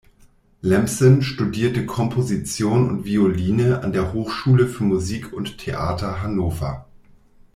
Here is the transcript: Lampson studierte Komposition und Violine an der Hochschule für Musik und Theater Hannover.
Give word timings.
Lampson 0.63 1.21
studierte 1.21 1.85
Komposition 1.85 2.89
und 2.89 3.05
Violine 3.05 3.83
an 3.83 3.93
der 3.93 4.13
Hochschule 4.13 4.65
für 4.67 4.83
Musik 4.83 5.31
und 5.31 5.59
Theater 5.59 6.23
Hannover. 6.23 6.87